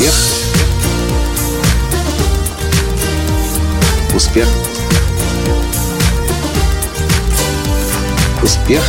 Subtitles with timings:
[0.00, 0.14] Успех.
[4.14, 4.48] Успех.
[8.42, 8.82] Успех.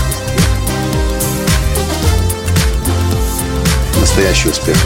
[3.99, 4.77] Настоящий успех.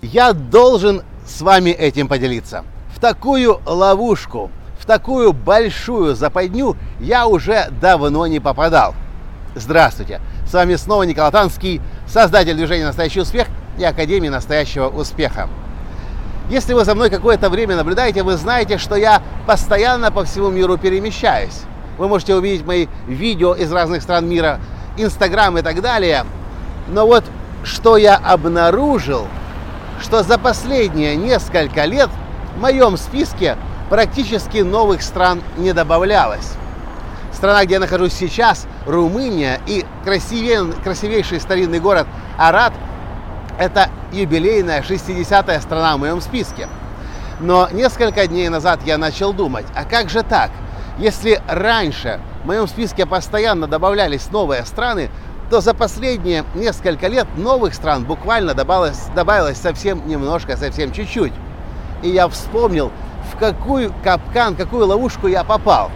[0.00, 2.64] Я должен с вами этим поделиться.
[2.96, 8.94] В такую ловушку, в такую большую западню я уже давно не попадал.
[9.56, 10.20] Здравствуйте!
[10.48, 15.48] С вами снова Николай Танский, создатель движения «Настоящий успех» и Академии настоящего успеха.
[16.48, 20.78] Если вы за мной какое-то время наблюдаете, вы знаете, что я постоянно по всему миру
[20.78, 21.62] перемещаюсь.
[21.98, 24.60] Вы можете увидеть мои видео из разных стран мира,
[24.96, 26.24] Инстаграм и так далее.
[26.86, 27.24] Но вот
[27.64, 29.26] что я обнаружил,
[30.00, 32.08] что за последние несколько лет
[32.56, 33.56] в моем списке
[33.88, 36.52] практически новых стран не добавлялось.
[37.40, 42.74] Страна, где я нахожусь сейчас, Румыния и красивей, красивейший старинный город Арат–
[43.58, 46.68] это юбилейная 60-я страна в моем списке.
[47.40, 50.50] Но несколько дней назад я начал думать, а как же так?
[50.98, 55.08] Если раньше в моем списке постоянно добавлялись новые страны,
[55.48, 61.32] то за последние несколько лет новых стран буквально добавилось, добавилось совсем немножко, совсем чуть-чуть.
[62.02, 62.92] И я вспомнил,
[63.32, 65.90] в какую капкан, какую ловушку я попал.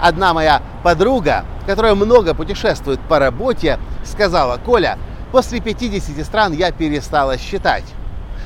[0.00, 4.98] Одна моя подруга, которая много путешествует по работе, сказала, Коля,
[5.32, 7.84] после 50 стран я перестала считать.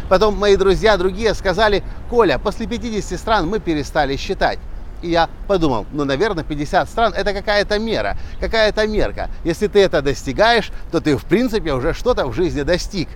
[0.08, 4.58] Потом мои друзья другие сказали, Коля, после 50 стран мы перестали считать.
[5.00, 9.30] И я подумал, ну, наверное, 50 стран это какая-то мера, какая-то мерка.
[9.42, 13.08] Если ты это достигаешь, то ты, в принципе, уже что-то в жизни достиг.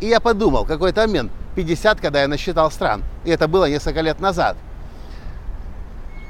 [0.00, 4.20] И я подумал, какой-то момент, 50, когда я насчитал стран, и это было несколько лет
[4.20, 4.56] назад,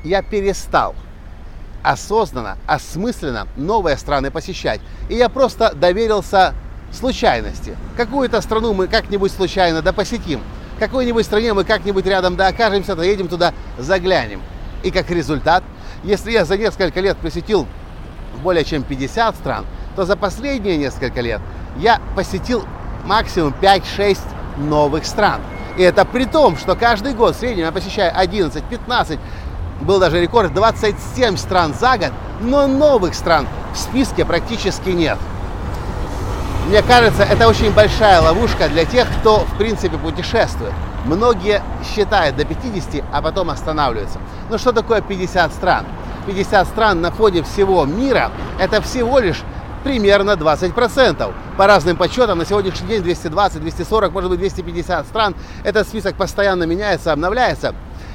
[0.04, 0.94] я перестал
[1.84, 4.80] осознанно, осмысленно новые страны посещать.
[5.08, 6.54] И я просто доверился
[6.90, 7.76] случайности.
[7.96, 10.40] Какую-то страну мы как-нибудь случайно да посетим.
[10.78, 14.42] Какой-нибудь стране мы как-нибудь рядом да окажемся, доедем туда, заглянем.
[14.82, 15.62] И как результат,
[16.02, 17.66] если я за несколько лет посетил
[18.42, 21.40] более чем 50 стран, то за последние несколько лет
[21.76, 22.64] я посетил
[23.04, 24.18] максимум 5-6
[24.56, 25.40] новых стран.
[25.76, 29.18] И это при том, что каждый год в среднем я посещаю 11-15
[29.80, 35.18] был даже рекорд 27 стран за год, но новых стран в списке практически нет.
[36.68, 40.72] Мне кажется, это очень большая ловушка для тех, кто в принципе путешествует.
[41.04, 44.18] Многие считают до 50, а потом останавливаются.
[44.48, 45.84] Но что такое 50 стран?
[46.26, 49.42] 50 стран на фоне всего мира– это всего лишь
[49.84, 51.32] примерно 20%.
[51.58, 55.34] По разным подсчетам, на сегодняшний день 220, 240, может быть 250 стран.
[55.62, 57.74] Этот список постоянно меняется, обновляется.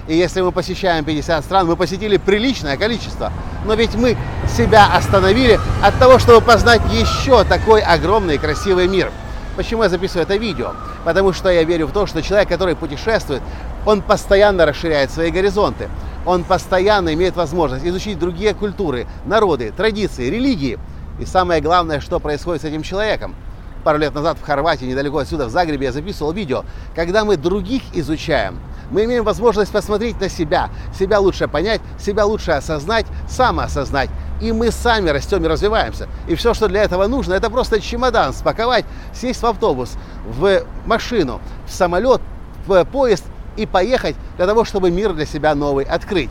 [0.10, 3.32] И если мы посещаем 50 стран, мы посетили приличное количество.
[3.64, 4.18] Но ведь мы
[4.58, 9.12] себя остановили от того, чтобы познать еще такой огромный красивый мир.
[9.56, 10.72] Почему я записываю это видео?
[11.06, 13.44] Потому что я верю в то, что человек, который путешествует,
[13.86, 15.90] он постоянно расширяет свои горизонты.
[16.26, 20.80] Он постоянно имеет возможность изучить другие культуры, народы, традиции, религии.
[21.20, 23.36] И самое главное, что происходит с этим человеком.
[23.84, 26.66] Пару лет назад в Хорватии, недалеко отсюда, в Загребе, я записывал видео,
[26.96, 28.60] когда мы других изучаем,
[28.92, 34.10] мы имеем возможность посмотреть на себя, себя лучше понять, себя лучше осознать, самоосознать.
[34.42, 36.08] И мы сами растем и развиваемся.
[36.28, 41.42] И все, что для этого нужно, это просто чемодан спаковать, сесть в автобус, в машину,
[41.68, 42.22] в самолет,
[42.66, 43.26] в поезд
[43.58, 46.30] и поехать для того, чтобы мир для себя новый открыть.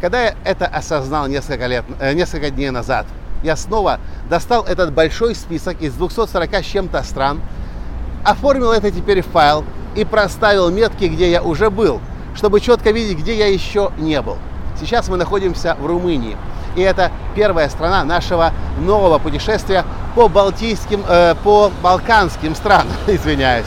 [0.00, 3.06] Когда я это осознал несколько, лет, э, несколько дней назад,
[3.42, 7.40] я снова достал этот большой список из 240 с чем-то стран,
[8.24, 12.00] оформил это теперь в файл, и проставил метки, где я уже был,
[12.34, 14.36] чтобы четко видеть, где я еще не был.
[14.78, 16.36] Сейчас мы находимся в Румынии.
[16.76, 19.84] И это первая страна нашего нового путешествия
[20.14, 23.66] по балтийским, э, по балканским странам, извиняюсь.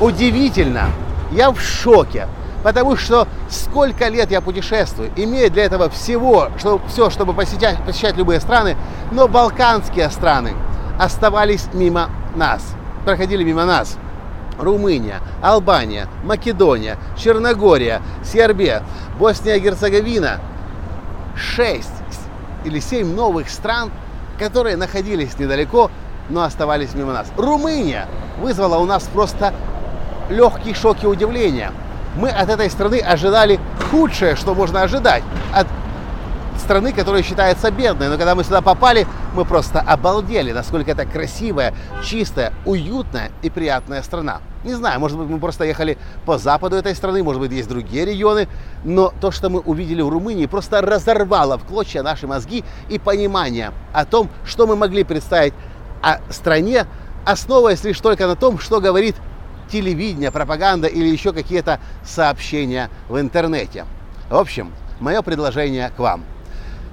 [0.00, 0.90] Удивительно,
[1.32, 2.28] я в шоке,
[2.62, 8.16] потому что сколько лет я путешествую, имея для этого всего, что, все, чтобы посещать, посещать
[8.16, 8.76] любые страны,
[9.10, 10.52] но балканские страны
[10.98, 12.62] оставались мимо нас,
[13.04, 13.96] проходили мимо нас.
[14.58, 18.82] Румыния, Албания, Македония, Черногория, Сербия,
[19.18, 20.40] Босния и Герцеговина.
[21.36, 21.90] Шесть
[22.64, 23.90] или семь новых стран,
[24.38, 25.90] которые находились недалеко,
[26.28, 27.26] но оставались мимо нас.
[27.36, 28.06] Румыния
[28.40, 29.52] вызвала у нас просто
[30.28, 31.70] легкий шок и удивление.
[32.16, 33.60] Мы от этой страны ожидали
[33.90, 35.22] худшее, что можно ожидать.
[35.54, 35.66] От
[36.66, 38.08] страны, которая считается бедной.
[38.08, 41.72] Но когда мы сюда попали, мы просто обалдели, насколько это красивая,
[42.04, 44.40] чистая, уютная и приятная страна.
[44.64, 48.04] Не знаю, может быть, мы просто ехали по западу этой страны, может быть, есть другие
[48.04, 48.48] регионы,
[48.82, 53.70] но то, что мы увидели в Румынии, просто разорвало в клочья наши мозги и понимание
[53.92, 55.54] о том, что мы могли представить
[56.02, 56.86] о стране,
[57.24, 59.14] основываясь лишь только на том, что говорит
[59.70, 63.84] телевидение, пропаганда или еще какие-то сообщения в интернете.
[64.28, 66.24] В общем, мое предложение к вам.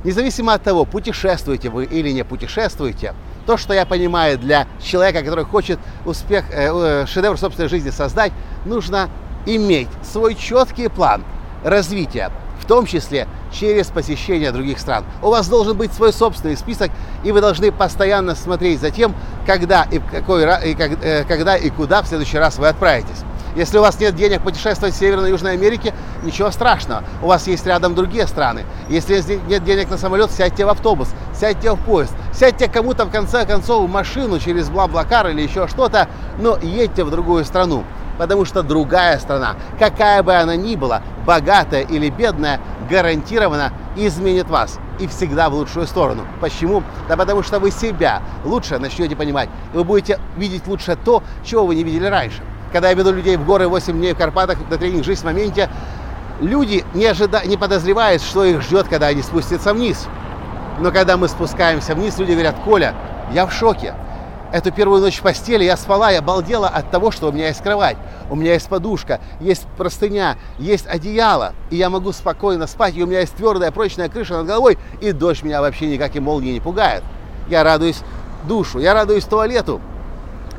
[0.04, 3.14] Независимо от того, путешествуете вы или не путешествуете,
[3.46, 8.32] то, что я понимаю для человека, который хочет успех, э, шедевр собственной жизни создать,
[8.66, 9.10] нужно
[9.46, 11.24] иметь свой четкий план
[11.64, 15.06] развития, в том числе через посещение других стран.
[15.22, 16.92] У вас должен быть свой собственный список,
[17.24, 19.14] и вы должны постоянно смотреть за тем,
[19.46, 23.24] когда и, какой, и как, э, когда и куда в следующий раз вы отправитесь.
[23.56, 27.04] Если у вас нет денег путешествовать в Северной и Южной Америке, ничего страшного.
[27.22, 28.66] У вас есть рядом другие страны.
[28.90, 33.46] Если нет денег на самолет, сядьте в автобус, сядьте в поезд, сядьте кому-то в конце
[33.46, 36.08] концов в машину через Бла-Блакар или еще что-то,
[36.40, 37.84] но едьте в другую страну.
[38.18, 44.80] Потому что другая страна, какая бы она ни была, богатая или бедная, гарантированно изменит вас
[45.00, 46.24] и всегда в лучшую сторону.
[46.40, 46.84] Почему?
[47.08, 49.50] Да потому что вы себя лучше начнете понимать.
[49.74, 52.42] И вы будете видеть лучше то, чего вы не видели раньше.
[52.74, 55.70] Когда я веду людей в горы 8 дней в Карпатах на тренинг «Жизнь в моменте»,
[56.42, 57.46] люди не, ожида...
[57.46, 60.08] не подозревают, что их ждет, когда они спустятся вниз.
[60.80, 62.96] Но когда мы спускаемся вниз, люди говорят, Коля,
[63.32, 63.94] я в шоке
[64.52, 67.62] эту первую ночь в постели я спала, я балдела от того, что у меня есть
[67.62, 67.98] кровать,
[68.32, 73.08] у меня есть подушка, есть простыня, есть одеяло, и я могу спокойно спать, и у
[73.08, 76.60] меня есть твердая прочная крыша над головой, и дождь меня вообще никак и молнии не
[76.60, 77.04] пугает.
[77.48, 78.02] Я радуюсь
[78.48, 79.80] душу, я радуюсь туалету.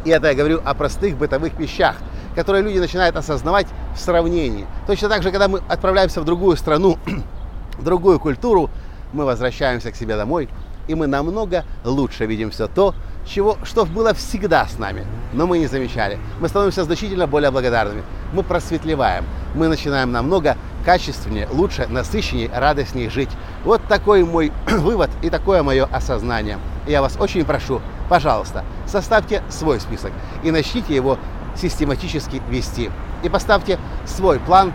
[0.05, 1.97] И это я говорю о простых бытовых вещах,
[2.35, 4.67] которые люди начинают осознавать в сравнении.
[4.87, 6.99] Точно так же, когда мы отправляемся в другую страну,
[7.79, 8.71] в другую культуру,
[9.13, 10.49] мы возвращаемся к себе домой,
[10.89, 12.95] и мы намного лучше видим все то,
[13.27, 16.19] чего, что было всегда с нами, но мы не замечали.
[16.41, 18.03] Мы становимся значительно более благодарными.
[18.35, 19.25] Мы просветлеваем.
[19.55, 23.31] Мы начинаем намного качественнее, лучше, насыщеннее, радостнее жить.
[23.65, 26.59] Вот такой мой вывод и такое мое осознание.
[26.87, 27.81] Я вас очень прошу,
[28.11, 31.19] пожалуйста, составьте свой список и начните его
[31.57, 32.91] систематически вести.
[33.23, 34.73] И поставьте свой план,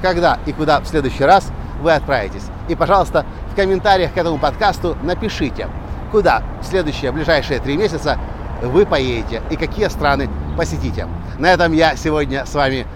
[0.00, 1.50] когда и куда в следующий раз
[1.80, 2.44] вы отправитесь.
[2.68, 5.68] И, пожалуйста, в комментариях к этому подкасту напишите,
[6.10, 8.18] куда в следующие ближайшие три месяца
[8.62, 11.08] вы поедете и какие страны посетите.
[11.38, 12.86] На этом я сегодня с вами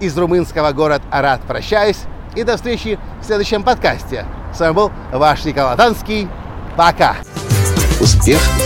[0.00, 2.00] из румынского города Арат прощаюсь
[2.34, 4.26] и до встречи в следующем подкасте.
[4.54, 6.28] С вами был ваш Николай Танский.
[6.76, 7.16] Пока!
[8.00, 8.65] Успех!